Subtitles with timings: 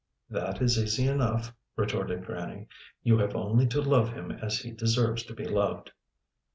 [0.31, 2.65] "That is easy enough," retorted Grannie.
[3.03, 5.91] "You have only to love him as he deserves to be loved."